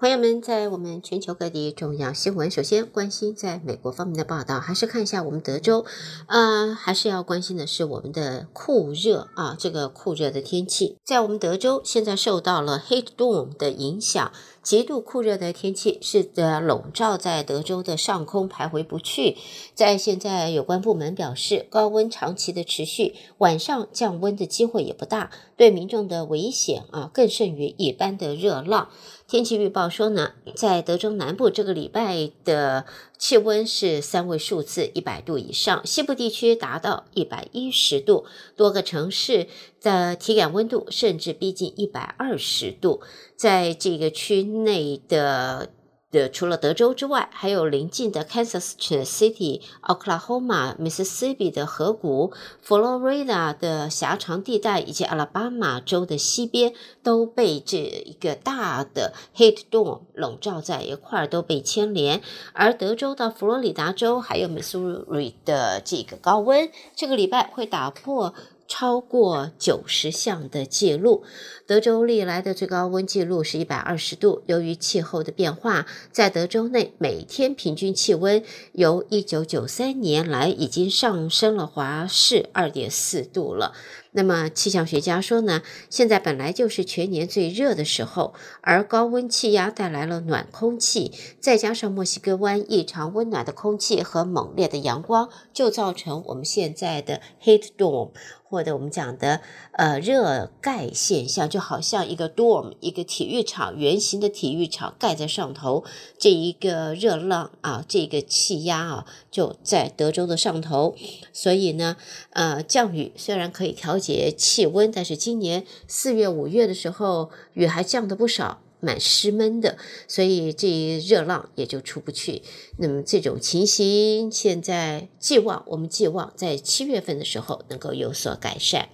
[0.00, 5.84] 朋友们，在我们全球各地重要新闻，首先关心在美国方面的报道，还是看一下我们德州，
[6.28, 14.30] 呃，还是要关心的是我们的酷热啊，这个酷热的天气，在我们德州现在受到了 Heat Dome 的影响。
[14.60, 19.38] 极度酷热的天气是的，笼罩在德州的上空，徘徊不去。
[19.74, 28.90] 在现在，有关部门表示，高温长期的持续，晚上降温的机会也不大，对民众的危险啊，更胜于一般的热浪。
[29.28, 32.86] 天气预报说呢，在德州南部这个礼拜的
[33.18, 38.24] 气温是三位数字，一百度以上；西部地区达到一百一十度，
[38.56, 39.46] 多个城市
[39.82, 43.02] 的体感温度甚至逼近一百二十度。
[43.36, 45.72] 在这个区内的。
[46.10, 62.22] 的除了德州之外，还有邻近的 Kansas City、Oklahoma、Mississippi 的河谷、佛罗里达的狭长地带以及阿拉巴马州的西边，都被这一个大的 Heat Dome 笼罩在一块，都被牵连。
[62.54, 68.34] 而德州到佛罗里达州还有 Missouri 的这个高温，这个礼拜会打破。
[68.68, 71.24] 超过九十项的记录，
[71.66, 74.42] 德州历来的最高温记录是一百二十度。
[74.46, 83.72] 由于气候的变化，在德州内每天平均气温由一九九三年来已经上升了华氏二点四度了。
[84.18, 98.10] 那么气象学家说呢，现在本来就是全年最热的时候，而高温气压带来了暖空气，再加上墨西哥湾异常温暖的空气和猛烈的阳光，就造成我们现在的 heat dome，
[98.42, 105.84] 或者我们讲的呃热盖现象，就好像一个 dome，一个体育场，圆形的体育场盖在上头，
[106.18, 110.96] 这一个热浪啊，这个气压啊，就在德州的上头，
[111.32, 111.96] 所以呢，
[112.30, 114.07] 呃，降雨虽然可以调节。
[114.08, 122.40] 节气温，但是今年四月、五月的时候，雨还降得不少，蛮湿闷的，所以这热浪也就出不去。
[122.78, 128.88] 那么这种情形，现在寄望我们寄望在七月份的时候能够有所改善。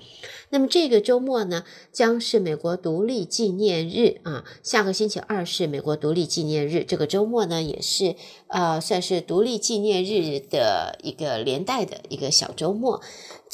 [0.51, 8.15] 那么这个周末呢，将是美国独立纪念日啊，下个星期二是美国独立纪念日，这个周末呢也是
[8.49, 13.01] 呃算是独立纪念日的一个连带的一个小周末。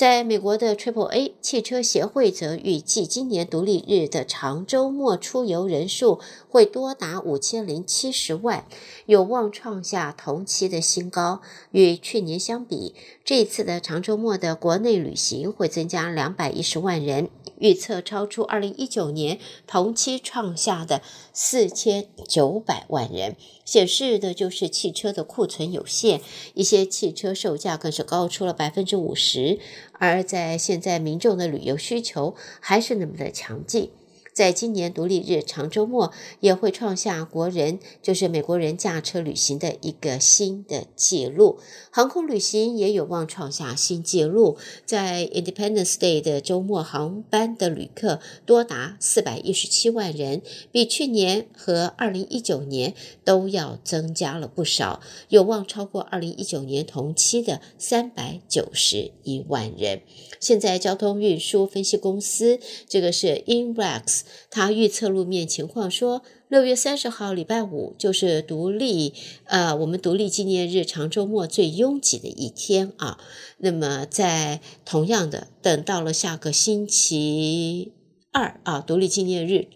[0.00, 8.64] 在美国的 Triple A 汽车协会则预计，今年独立日的长周末出游人数会多达五千零七十万，
[9.04, 11.42] 有望创下同期的新高。
[11.72, 17.28] 与去年相比，这次的长周末的国内旅行会增加两百一十万人，
[17.60, 21.00] 预测超出二零一九年同期创下的
[21.32, 23.36] 四千九百万人。
[23.64, 26.20] 显示的就是汽车的库存有限，
[26.54, 29.60] 一些汽车售价更是高出了百分之五十。
[29.92, 33.92] 而在现在，民众的旅游需求还是那么的强劲。
[34.40, 41.58] 在今年独立日长周末，也会创下国人，就是美国人驾车旅行的一个新的纪录。
[41.90, 44.56] 航空旅行也有望创下新纪录，
[44.86, 50.40] 在 Independence Day 的周末航班的旅客多达四百一十七万人，
[50.72, 60.00] 比去年和二零一九年都要增加了不少，有望超过二零一九年同期的三百九十一万人。
[60.40, 62.58] 现在交通运输分析公司，
[62.88, 64.22] 这个是 Inrix。
[64.50, 69.14] 他预测路面情况说，六月三十号礼拜五就是独立，
[69.44, 73.18] 呃，我们独立纪念日长周末最拥挤的一天啊。
[73.58, 77.92] 那么在同样的，等到了下个星期
[78.32, 79.68] 二啊，独立纪念日。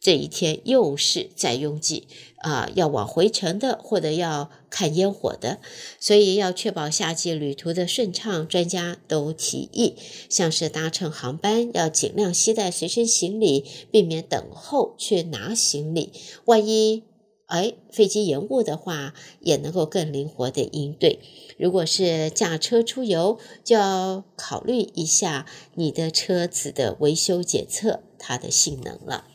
[0.00, 2.06] 这一天又是在拥挤
[2.44, 5.60] 啊，要往回程的或者要看烟火的，
[5.98, 9.94] 所以要确保夏季旅途的顺畅，专家都提议，
[10.28, 16.12] 像是搭乘航班要尽量携带随身行李，避免等候去拿行李。
[16.44, 17.04] 万一
[17.46, 21.20] 哎飞机延误的话，也能够更灵活的应对。
[21.56, 25.46] 如果是驾车出游，就要考虑一下
[25.76, 29.28] 你的车子的维修检测它的性能了。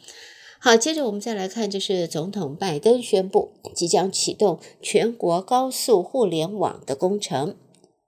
[0.62, 7.56] 好，接着我们再来看，就是总统拜登宣布即将启动全国高速互联网的工程。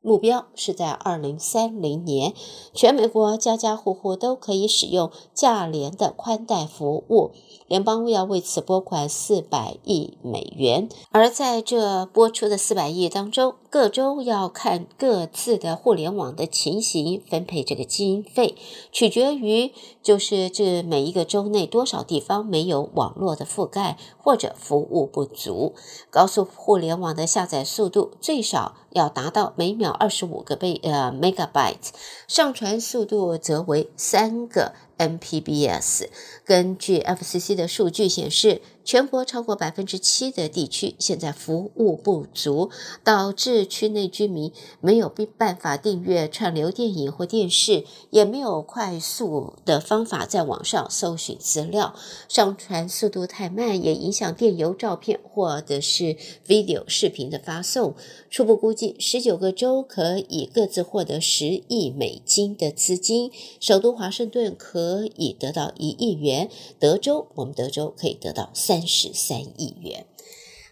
[0.01, 2.33] 目标是在二零三零年，
[2.73, 7.31] 全美国家家户户都可以使用价廉的宽带服务。
[7.67, 18.55] 联邦要为此拨款四百亿美元，而在这拨出的四百亿当中，各州要看各自的互联网的情形分配这个经费，
[18.91, 19.71] 取决于
[20.01, 25.73] 就是这每一个州内多少地方没有网络的覆盖或者服务不足。
[26.09, 31.89] 高速互联网的下载速度最少要达到每秒二十五个倍呃 megabyte，
[32.27, 36.07] 上传速度则为三个 MPBS。
[36.45, 42.69] 根据 FCC 的数据显示，全国超过百分之七的地区现在服务不足，
[43.03, 44.51] 导致区内居民
[44.81, 45.07] 没有
[45.37, 51.95] 办法订阅串流电影或电视，也没有快速的方法在网上搜寻资料，
[52.27, 57.95] 上传速度太慢，也影响电邮、照片或者是 video 视频的发送。
[58.29, 68.81] 初步估计，十九个州可以各自获得十亿美金的资金，首都华盛顿可可以得到一亿元，德州，我们德州可以得到三。
[68.81, 70.07] 三十三亿元。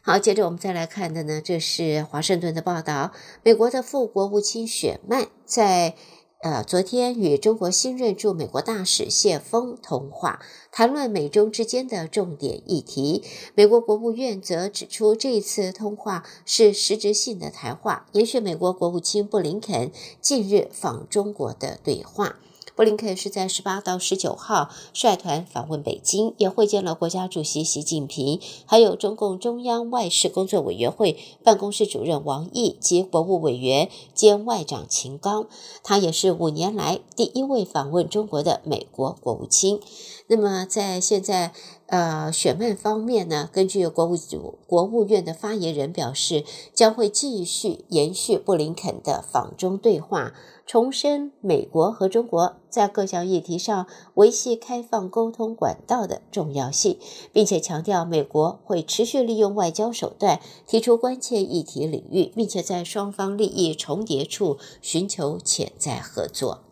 [0.02, 3.12] 好，接着我们再来看的呢，这是华盛顿的报道。
[3.44, 5.96] 美国的副国务卿雪曼在
[6.42, 10.40] 呃昨天与中国新任驻美国大使谢锋通话，
[10.72, 13.24] 谈论美中之间的重点议题。
[13.54, 22.40] 美国国务院则指出，这一次通话是实质性的谈话，延续美国国务卿布林肯近日访中国的对话。
[22.80, 35.48] 布林肯是在十八到十九号率团访问北京，也会见了国家主席习近平，还有中共中央外事工作委员会办公室主任王毅及国务委员兼外长秦刚。
[35.84, 39.82] 他也是五年来第一位访问中国的美国国务卿。
[40.28, 41.52] 那么在现在，
[41.90, 50.34] 呃，选曼方面呢，根据国务组国务院的发言人表示，将会继续延续布林肯的访中对话。
[50.68, 57.00] 重申美国和中国在各项议题上维系开放沟通管道的重要性，
[57.34, 66.69] 并且强调美国会持续利用外交手段提出关切议题领域，并且在双方利益重叠处寻求潜在合作。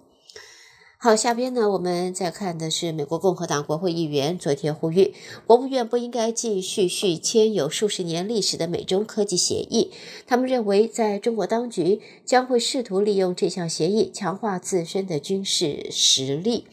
[1.07, 5.13] 好，下边呢，我们再看的是美国共和党国会议员昨天呼吁，
[5.45, 9.93] 国务院不应该继续续签有数十年历史的美中科技协议。
[10.27, 16.65] 他们认为，在中国当局将会试图利用这项协议强化自身的军事实力。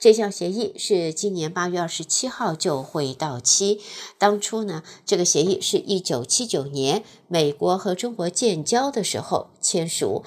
[0.00, 3.80] 这项协议是今年八月二十七号就会到期。
[4.18, 10.24] 当初呢，这个协议是一九七九年美国和中国建交的时候签署。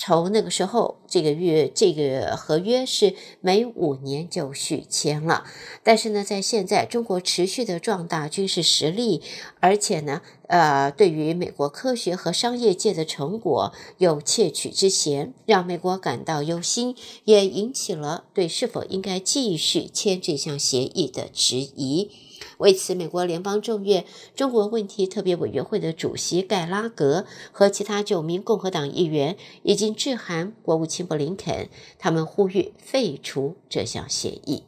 [0.00, 5.44] 从那个时候，这个月这个合约是每五年就续签了。
[5.82, 9.22] 但是呢，在现在中国持续的壮大军事实力，
[9.58, 22.10] 而且呢，呃，对于美国科学和商业界的成果有窃取之嫌，让美国感到忧心，也引起了对是否应该继续签这项协议的质疑。
[22.56, 24.04] 为此，美国联邦众院
[24.34, 31.68] 中国问题特别委员会的主席盖拉格和其他九名共和党议员已经致函国务卿布林肯，
[31.98, 34.64] 他们呼吁废除这项协议。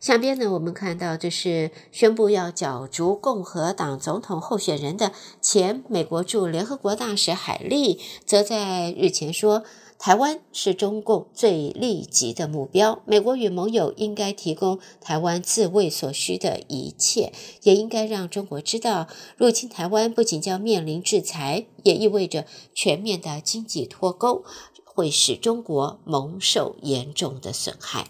[0.00, 9.62] 下边呢，我们看到这是宣布要角逐共和党总统候选人的前美国驻联合国大使海利，则在日前说。
[9.98, 17.32] 台湾是中共最利己的目标，美国与盟友应该提供台湾自卫所需的一切，
[17.62, 19.06] 也应该让中国知道，
[19.36, 24.42] 入侵台湾不仅将面临制裁，也意味着全面的经济脱钩，
[24.84, 28.08] 会使中国蒙受严重的损害。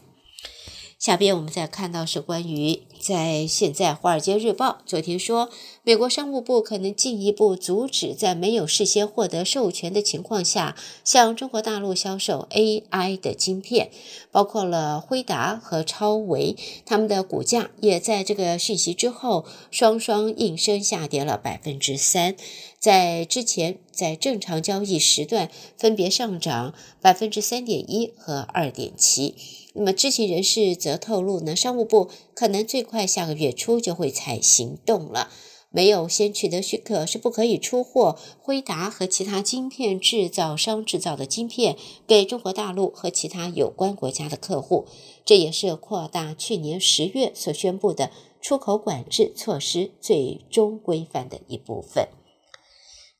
[1.02, 5.50] 下边我们再看到是关于在现在《华尔街日报》昨天说，
[5.82, 13.90] 美国商务部可能进一步阻止在没有事先获得授权的情况下向中国大陆销售 AI 的晶片，
[14.31, 16.54] 包括了辉达和超维，
[16.87, 22.36] 他们的股价也在这个讯息之后双双应声下跌了百分之三，
[22.79, 29.34] 在之前在正常交易时段分别上涨百分之三点一和二点七。
[29.74, 35.31] 那么知情人士则透露呢，商务部可能最快下个月初就会采行动了。
[35.74, 44.84] 没有先取得许可是不可以出货辉达和其他晶片制造商制造的晶片给中国大陆和其他有关国家的客户。
[45.24, 48.10] 这也是扩大去年十月所宣布的
[48.43, 52.08] 出口管制措施最终规范的一部分。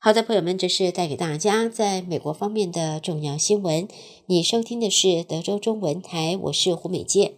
[0.05, 3.87] 好的，朋友们，这是带给大家在美国方面的重要新闻。
[4.25, 7.35] 你收听的是德州中文台，我是胡美健。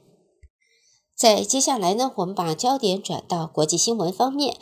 [1.16, 4.56] 在接下来呢，我们把焦点转到国际新闻方面。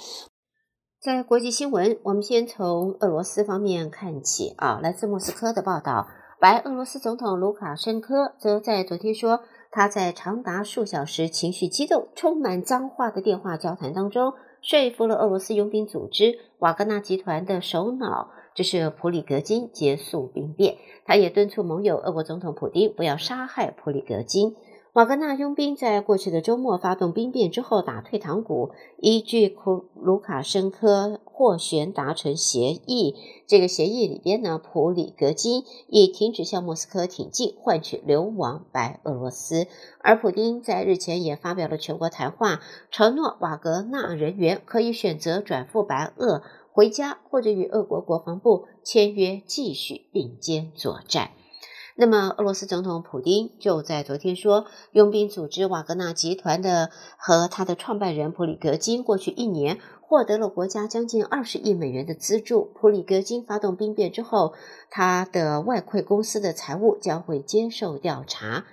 [1.02, 4.82] 在国际新闻，我们先从俄罗斯方面看起啊。
[4.84, 6.06] 来自莫斯科的报道，
[6.42, 9.40] 白俄罗斯总统卢卡申科则在昨天说，
[9.72, 14.34] 他在长达数小时、情绪激动、充满脏话的电话交谈当中。
[14.64, 20.78] 说服了俄罗斯佣兵组织瓦格纳集团的首脑，就是普里格金结束兵变。
[21.06, 24.56] 他也敦促盟友俄国总统普京不要杀害普里格金。
[24.94, 28.70] 瓦格纳佣兵在过去的周末发动兵变之后打退堂鼓，
[29.00, 33.16] 依据库卢卡申科斡旋达成协议。
[33.48, 39.66] 这个协议里边呢，普里格金以停止向莫斯科挺进换取流亡白俄罗斯。
[39.98, 42.60] 而普丁在日前也发表了全国谈话，
[42.92, 51.32] 承诺瓦格纳人员可以选择转赴白俄回家，或者与俄国国防部签约继续并肩作战。
[51.96, 62.72] 那么，俄罗斯总统普丁就在昨天说，佣兵组织瓦格纳集团的和他的创办人普里格金过去一年获得了国家将近二十亿美元的资助。
[62.74, 64.54] 普里格金发动兵变之后，
[64.90, 68.66] 他的外汇公司的财务将会接受调查。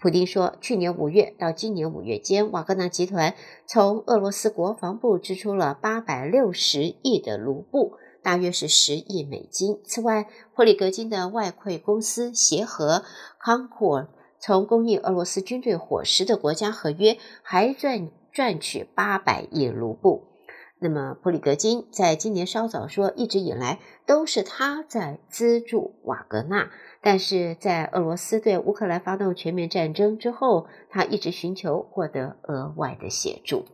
[0.00, 3.34] 普丁说，去年五月到今年五月间，瓦格纳集团
[3.66, 7.92] 从俄罗斯国防部支出了八百六十亿的卢布。
[8.28, 9.80] 大约是十亿美金。
[9.84, 13.02] 此外，普里格金的外汇公司协和
[13.40, 14.08] 康库尔
[14.38, 20.24] 从供应俄罗斯军队伙食的国家合约还赚赚取八百亿卢布。
[20.78, 26.70] 那么，普里格金在今年稍早说，一直以来都是他在资助瓦格纳，
[27.00, 33.64] 但是在俄罗斯对乌克兰发动全面战争之后，他一直寻求获得额外的协助。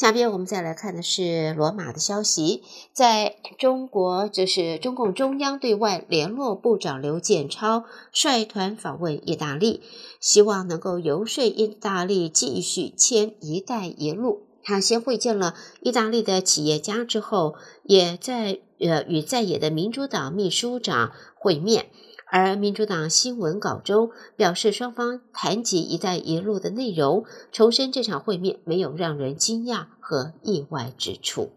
[0.00, 2.62] 下边我们再来看的是罗马的消息，
[2.94, 9.82] 在中国，这是中共中央对外联络部长刘建超率团访问意大利，
[10.18, 14.46] 希望能够游说意大利继续签“一带一路”。
[14.64, 21.90] 他先会见了意大利的企业家之后，也在呃与在野的民主党秘书长会面。
[22.30, 31.50] 而民主党新闻稿中表示，双方谈及“一带一路”的内容，重申这场会面没有让人惊讶和意外之处。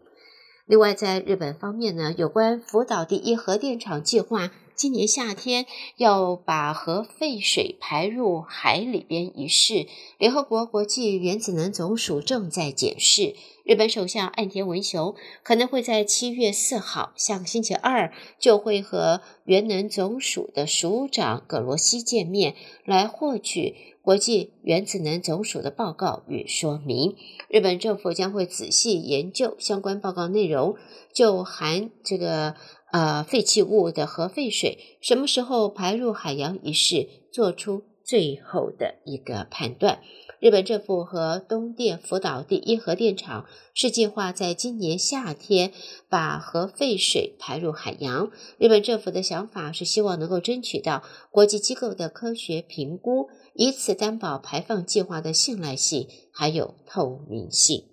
[0.66, 5.66] 另外，在日本方面呢，有关福岛第一核电厂计划，今年夏天
[5.98, 9.88] 要把核废水排入海里边一事，
[10.18, 13.36] 联合国国际原子能总署正在检视。
[13.64, 27.16] 日本首相岸田文雄可能会在七月四号，下星期二就会和原能总署的署长葛罗西见面，来获取国际原子能总署的报告与说明。
[27.48, 30.76] 日本政府将会仔细研究相关报告内容，
[31.14, 32.56] 就含这个
[32.94, 40.00] 呃废弃物的核废水什么时候排入海洋一事，做出最后的一个判断。
[40.40, 45.72] 日本政府和东电福岛第一核电厂是计划在今年夏天
[46.08, 48.30] 把核废水排入海洋。
[48.60, 57.86] 日本政府的想法是希望能够争取到国际机构的科学评估，以此担保排放计划的信赖性还有透明性。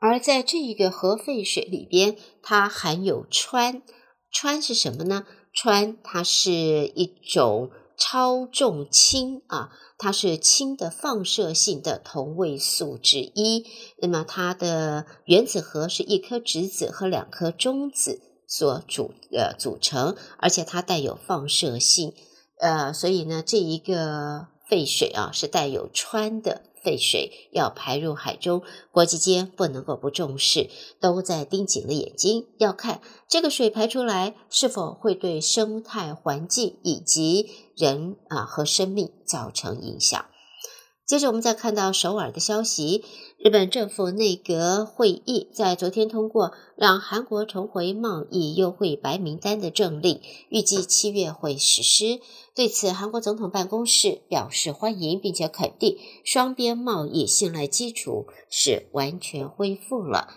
[0.00, 3.82] 而在这一个核废水里边，它含有氚，
[4.32, 5.26] 氚是什么呢？
[5.54, 7.70] 氚它是一种。
[7.94, 13.64] 超重氢啊，它是氢的放射性的同位素之一。
[13.98, 22.12] 那么它的原子核是一颗质子和两颗中子所组呃组成，而且它带有放射性。
[22.58, 26.62] 呃，所以呢，这一个废水啊是带有氚的。
[26.82, 30.68] 废水要排入海中，国际间不能够不重视，
[31.00, 40.26] 都在盯紧了眼睛，要看这个水排出来是否会对生态环境以及人啊和生命造成影响。
[41.04, 43.04] 接着，我们再看到首尔的消息。
[43.36, 52.20] 日本政府内阁会议在昨天通过让韩国重回贸易优惠白名单的政令，预计七月会实施。
[52.54, 60.28] 对此，韩国总统办公室表示欢迎，并且肯定双边贸易信赖基础是完全恢复了。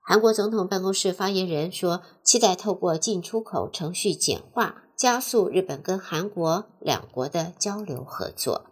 [0.00, 8.67] 韩国总统办公室发言人说，期待透过进出口程序简化，加速日本跟韩国两国的交流合作。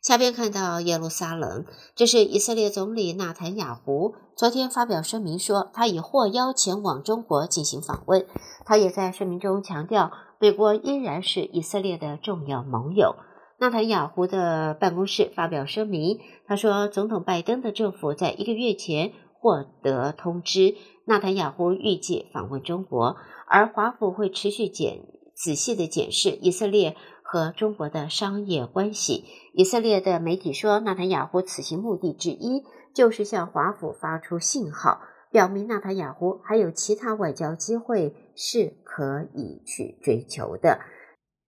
[0.00, 8.26] 下边看到耶路撒冷，这是以色列总理纳坦雅胡昨天发表声明说，他已获邀前往中国进行访问。
[8.64, 13.16] 他也在声明中强调，美国依然是以色列的重要盟友。
[13.58, 23.16] 纳坦雅胡的办公室发表声明，他说，总统拜登的政府在一个月前获得通知，纳坦雅胡预计访问中国，
[23.46, 25.02] 而华府会持续检
[25.34, 26.96] 仔细的检视以色列。
[27.32, 40.80] 和中国的商业关系，以色列的媒体说，纳坦雅胡此行目的之一就是向华府发出信号，表明纳坦雅胡还有其他外交机会是可以去追求的。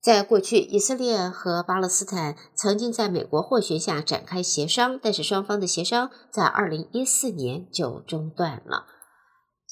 [0.01, 8.87] 在过去，以色列和巴勒斯坦曾经在美国斡旋下展开协商，但是双方的协商在二零一四年就中断了。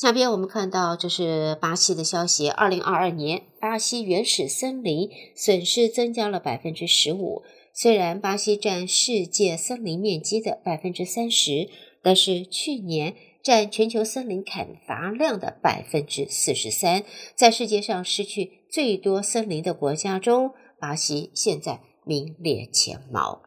[0.00, 2.49] 下边我们看到，这是巴西的消息。
[2.49, 7.42] 二零二二年，巴西原始森林损失增加了百分之十五。
[7.75, 11.69] 虽然巴西占世界森林面积的百分之三十，
[12.00, 17.04] 但是去年占全球森林砍伐量的百分之四十三。
[17.35, 23.42] 在世界上失去最多森林的国家中，巴西现在名列前茅。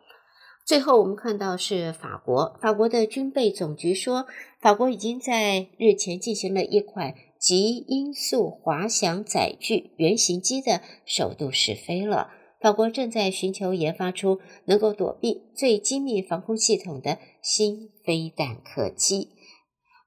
[0.66, 4.28] 最后，我们看到是法国，法国的军备总局说，
[4.62, 12.30] 法国已经在日前进行了一款极音速滑翔载具原型机的首度试飞了。
[12.62, 19.32] 法国正在寻求研发出能够躲避最精密防空系统的新飞弹客机。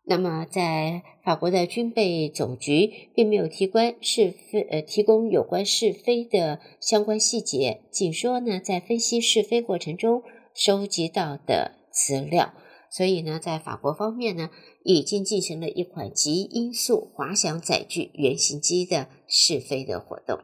[0.06, 10.22] 那么，在法国的军备总局并没有提关试飞呃提供有关试飞的相关细节，仅说呢，在分析试飞过程中
[10.56, 12.54] 收集到的资料。
[12.90, 14.48] 所以呢，在法国方面呢，
[14.82, 20.38] 已经进行了一款极音速滑翔载具原型机的试飞的活动。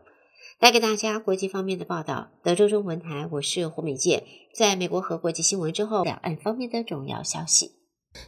[0.58, 2.30] 带给大家国际方面的报道。
[2.44, 4.22] 德州中文台，我是胡美健。
[4.54, 7.72] 在美国和国际新闻之后，两岸方面的重要消息。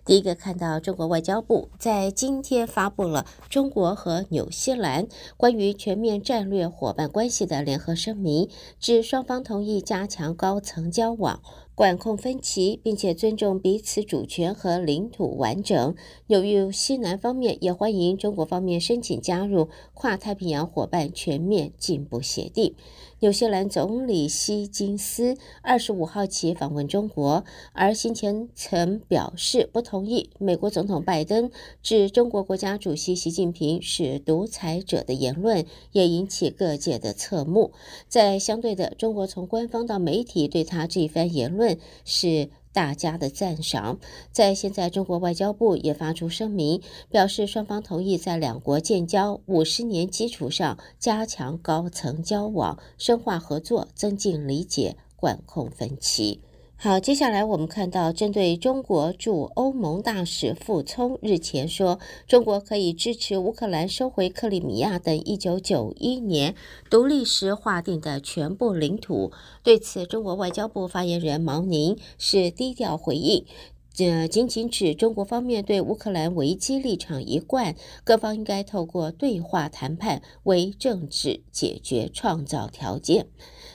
[0.06, 8.48] 第一个看到中国外交部在今天发布了中国和纽西兰关于全面战略伙伴关系的联合声明，
[8.80, 11.42] 指双方同意加强高层交往。
[11.74, 15.96] 管控分歧，并且尊重彼此主权和领土完整。
[16.28, 22.76] 纽约西南方面也欢迎中国方面申请加入跨太平洋伙伴全面进步协定。
[23.24, 31.50] 纽西兰总理希金斯二十五号起访问中国，而先前曾表示不同意美国总统拜登
[31.82, 37.72] 指中国国家主席习近平是独裁者的言论，也引起各界的侧目。
[38.08, 41.78] 在相对的，中国从官方到媒体对他这一番言论。
[42.04, 43.98] 是大家的赞赏。
[44.32, 56.40] 在现在，中国外交部也发出声明，表示双方同意在两国建交五十年基础上加强高层交往，深化合作，增进理解，管控分歧。
[56.84, 66.54] 好，接下来我们看到，针对中国驻欧盟大使傅聪日前说，中国可以支持乌克兰收回克里米亚等一九九一年
[66.90, 69.32] 独立时划定的全部领土。
[69.62, 73.46] 对此，中国外交部发言人毛宁是低调回应，
[73.94, 77.74] 这仅仅指中国方面对乌克兰危机立场一贯，
[78.04, 83.28] 各方应该透过对话谈判为政治解决创造条件。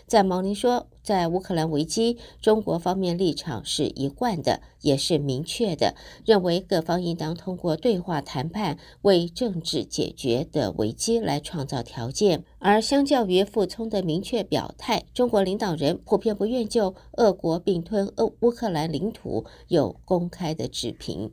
[0.09, 5.93] 在毛宁说，在乌克兰危机，中国方面立场是一贯的，也是明确的，
[6.25, 12.43] 认为各方应当通过对话谈判为政治解决的危机来创造条件。
[12.57, 21.31] 而相较于傅聪的明确表态，中国领导人普遍不愿就俄国并吞欧乌克兰领土有公开的置评。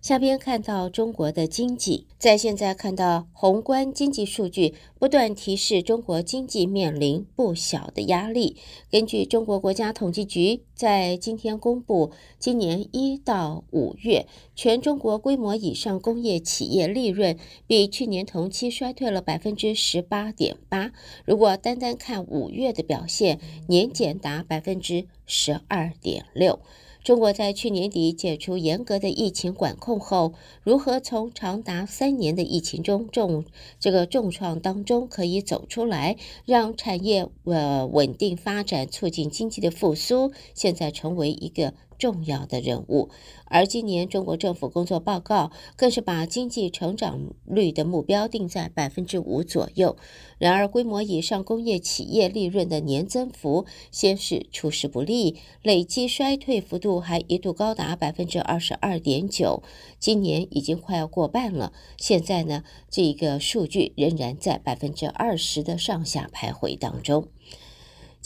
[0.00, 8.56] 下边看到中国的经济，在现在看到宏观经济数据不断提示中国经济面临不小的压力。
[8.88, 20.92] 根据中国国家统计局在今天公布，今年一到五月全中国规模以上工业企业利润比去年同期衰退了百分之十八点八。
[21.24, 26.60] 如果单单看五月的表现，年减达百分之十二点六。
[27.06, 33.44] 中国在去年底解除严格的疫情管控后，如何从长达三年的疫情中重
[33.78, 41.74] 这个重创当中可以走出来，让产业呃稳定发展，促进经济的复苏，现在成为一个。
[41.98, 43.10] 重要的任务，
[43.46, 49.96] 而今年中国政府工作报告更是把经济成长率的目标定在百分之五左右。
[50.38, 59.62] 然而，规模以上工业企业利润的年增幅先是出师不利，累计衰退幅度还一度高达百分之二十二点九。
[59.98, 67.28] 今年已经快要过半了，现在呢，这个数据仍然在百分之二十的上下徘徊当中。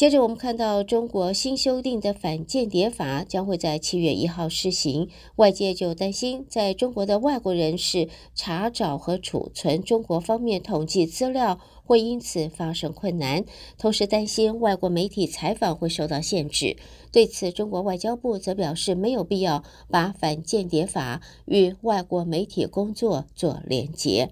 [0.00, 13.44] 接着，我们看到中国新修订的反间谍法将会在七月一号施行，外界就担心在中国的外国人士查找和储存中国方面统计资料会因此发生困难，
[13.76, 16.78] 同时担心外国媒体采访会受到限制。
[17.12, 24.30] 对此，中国外交部则表示没有必要把反间谍法与外国媒体工作做连结。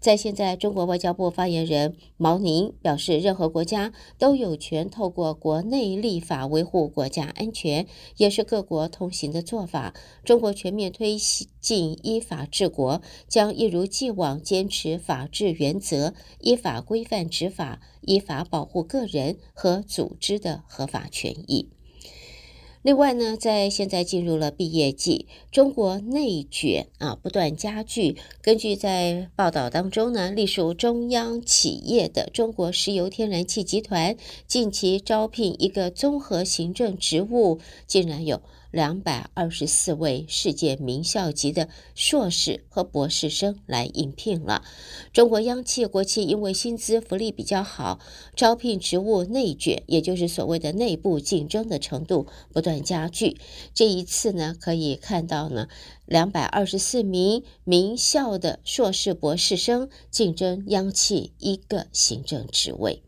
[0.00, 7.84] 在现在，中国外交部发言人毛宁表示，任何国家都有权透过国内立法维护国家安全，
[8.16, 9.92] 也是各国通行的做法。
[10.24, 11.16] 中国全面推
[11.60, 21.70] 进依法治国，将一如既往坚持法治原则，依法规范执法，依法保护个人和组织的合法权益。
[22.82, 28.16] 另外呢，在现在进入了毕业季，中国内卷啊不断加剧。
[28.40, 44.62] 根据在报道当中呢，隶属中央企业的中国石油天然气集团近期招聘一个综合行政职务，竟然有两百二十四位世界名校级的硕士和博士生来应聘了。
[45.12, 47.98] 中国央企国企因为薪资福利比较好，
[48.36, 53.38] 招聘职务内卷，也就是所谓的内部竞争的程度不断加剧。
[53.72, 55.68] 这一次呢，可以看到呢，
[56.04, 63.02] 两百二十四名名校的硕士博士生竞争央企一个行政职位。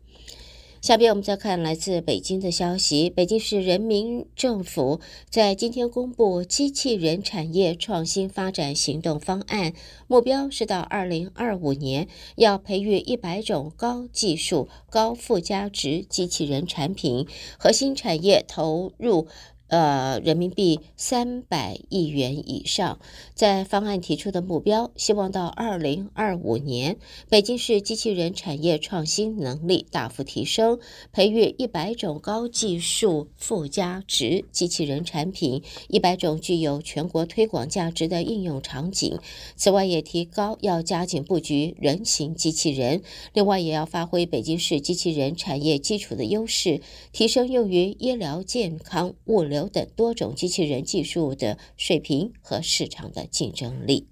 [0.81, 9.73] 下边我们再看来自北京的消息，北京市人民政府在今天公布机器人产业创新发展行动方案，
[10.07, 17.27] 目标是到二零二五年要培育一百种高技术、高附加值机器人产品，
[17.59, 19.27] 核心产业投入。
[19.71, 22.99] 呃，人民币三百亿元以上，
[23.33, 26.97] 在方案提出的目标，希望到二零二五年，
[27.29, 30.77] 北京市机器人产业创新能力大幅提升，
[31.13, 39.19] 培育一百种高技术附加值机器人产品，一百种具有全国推广价值的应用场景。
[39.55, 46.81] 此外，也提高要加紧布局人形机器人，另外也要发挥北京市机器人产业基础的优势，
[47.13, 49.60] 提升用于医疗、健康、物流。
[49.69, 54.07] 等多种机器人技术的水平和市场的竞争力。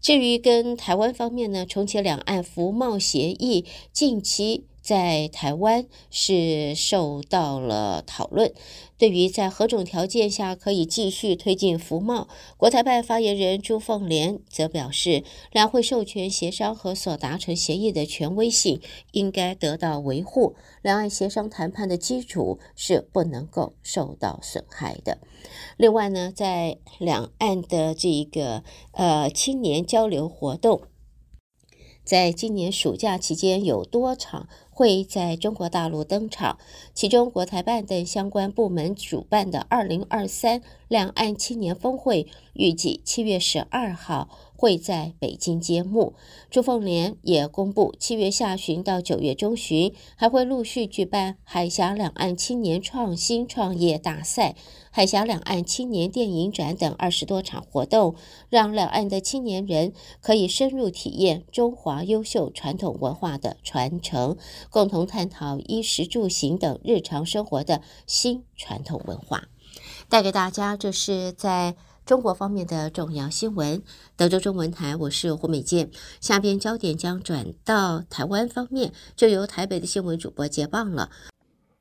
[0.00, 8.54] 至于跟台湾方面呢，重启两岸服贸协议近期在台湾是受到了讨论。
[8.96, 18.80] 对于在何种条件下可以继续推进服贸，国台办发言人朱凤莲则表示，两会授权协商和所达成协议的权威性
[19.12, 25.18] 应该得到维护，两岸协商谈判的基础是不能够受到损害的。
[25.76, 30.80] 另外呢，在两岸的这一个呃青年交流活动，
[32.02, 34.48] 在今年暑假期间有多场。
[34.78, 36.56] 会在中国大陆登场，
[36.94, 46.14] 其中国台办等相关部门主办的二零二三两岸青年峰会，预计七月十二号会在北京揭幕。
[46.50, 54.56] 朱凤莲也公布，七月下旬到九月中旬，还会陆续举办海峡两岸青年创新创业大赛、
[54.90, 58.16] 海峡两岸青年电影展等二十多场活动，
[58.48, 64.36] 让两岸的青年人可以深入体验中华优秀传统文化的传承。
[64.70, 69.44] 共同探讨衣食住行等日常生活的新传统文化，
[70.08, 71.76] 带给大家这是在
[72.08, 73.82] 中国方面的重要新闻。
[74.16, 75.90] 德州中文台，我是胡美健。
[76.22, 81.10] 下边焦点将转到台湾方面，就由台北的新闻主播接棒了。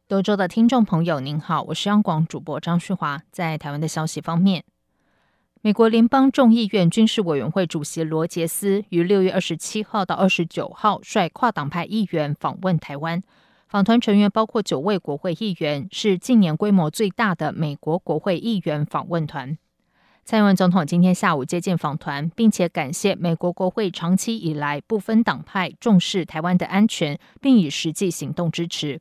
[0.06, 3.22] 德州的听众朋友，您好，我是央广主播张旭华。
[3.32, 4.66] 在台湾的消息方面。
[5.62, 13.24] 美国联邦众议院军事委员会主席罗杰斯于六月二十七号到二十九号率跨党派议员访问台湾，
[13.70, 19.58] 访团成员包括九位国会议员，是近年规模最大的美国国会议员访问团。
[20.30, 29.00] 蔡英文总统今天下午接见访团，并且感谢美国国会长期以来不分党派重视台湾的安全，并以实际行动支持。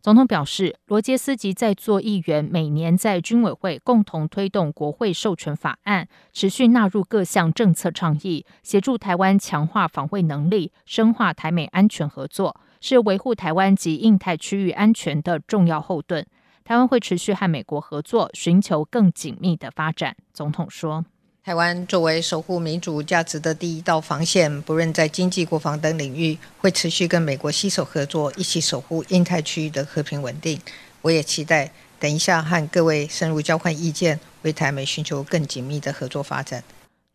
[0.00, 16.24] 总统表示，罗杰斯及在座议员每年在军委会共同推动国会授权法案，持续纳入各项政策倡议，协助台湾强化防卫能力，深化台美安全合作，是维护台湾及印太区域安全的重要后盾。
[16.64, 20.16] 台湾会持续和美国合作，寻求更紧密的发展。
[20.32, 21.04] 总统说。
[21.42, 30.60] 台湾作为守护民主价值的第一道防线，不论在经济、国防等领域，会持续跟美国携手合作，一起守护印太区域的和平稳定。
[31.00, 36.62] 我也期待等一下和各位深入交换意见，为台美寻求更紧密的合作发展。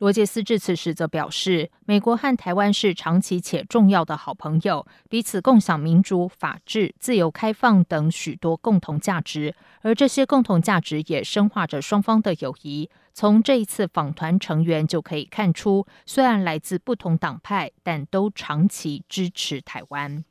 [0.06, 12.88] 罗杰斯致辞时则表示，美国和台湾是长期且重要的好朋友，彼此共享民主、法治、自由、开放等许多共同价值，而这些共同价值也深化着双方的友谊。
[13.16, 20.24] 从这一次访团成员就可以看出，虽然来自不同党派，但都长期支持台湾。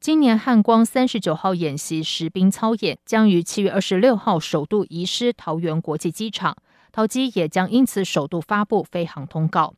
[0.00, 6.56] 今年汉光三十九号演习实兵操演将于七月二十六号首度移师桃园国际机场。
[6.96, 9.74] 桃机也将因此首度发布飞航通告。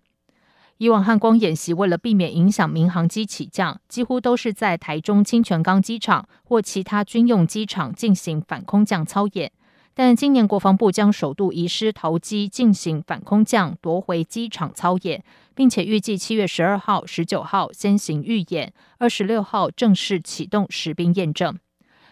[0.76, 9.50] 以往汉光演习为了避免影响民航机起降，几乎都是在台中清泉岗机场或其他军用机场进行反空降操演。
[9.94, 15.24] 但今年国防部将首度移师桃机进行反空降夺回机场操演，
[15.56, 21.58] 并且预计七月十二号、十九号先行预演，二十六号正式启动实兵验证。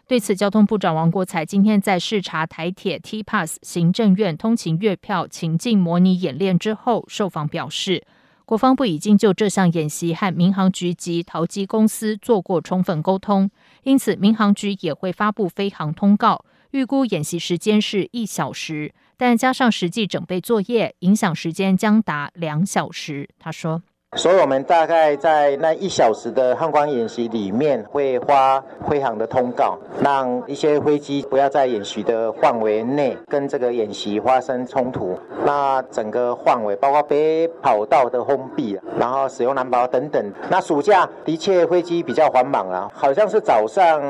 [0.09, 8.07] 对此，交通部长王国材今天在视察台铁 T-Pass 行政院通勤月票情境模拟演练之后，受访表示，
[8.45, 13.51] 国防部已经就这项演习和民航局及桃机公司做过充分沟通，
[13.83, 23.29] 因此民航局也会发布飞航通告，预估演习时间是一小时，但加上实际准备作业，影响时间将达两小时。
[23.41, 23.83] 他说。
[24.17, 35.19] 所以，我们大概在那一小时的汉光演习里面，会发飞航的通告，让一些飞机不要在演习的范围内跟这个演习发生冲突。
[35.45, 40.33] 那整个范围包括北跑道的封闭，然后使用南跑等等。
[40.49, 44.01] 那暑假的确飞机比较繁忙啊，好像是早上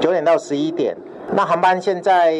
[0.00, 0.96] 九点到十一点。
[1.32, 2.32] 那航班现在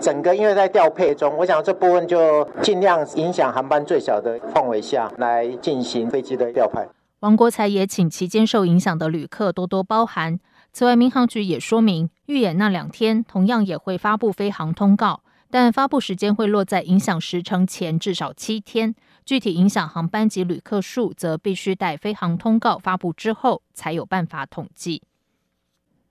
[0.00, 6.88] 整个因为在调配中，我想这部分就尽量影响航班最小的范围下来进行飞机的调派。
[7.20, 10.40] 王国材也请期间受影响的旅客多多包涵。
[10.72, 25.02] 此外，民航局也说明，预演那两天同样也会发布飞航通告，但发布时间会落在影响时程前至少七天，具体影响航班及旅客数，则必须待飞航通告发布之后才有办法统计。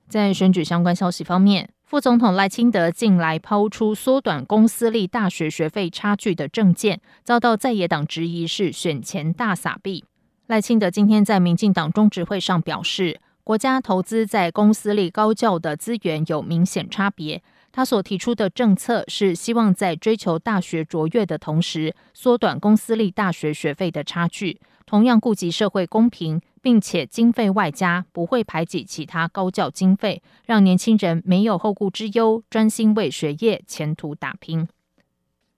[0.07, 1.71] 在选举相关消息方面。
[1.91, 10.05] 副总统赖清德近来抛出缩短公私立大学学费差距的政见，遭到在野党质疑是选前大撒币。
[10.47, 17.43] 赖清德今天在民进党中执会上表示，国家投资在公私立高教的资源有明显差别。
[17.73, 26.41] 他所提出的政策是希望在追求大学卓越的同时，缩短公私立大学学费的差距，同样顾及社会公平。
[26.61, 34.67] 并且经费外加，不会排挤其他高教经费，让年轻人没有后顾之忧，专心为学业前途打拼。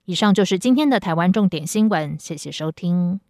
[0.06, 3.20] 以上就是今天的台湾重点新闻，谢谢收听。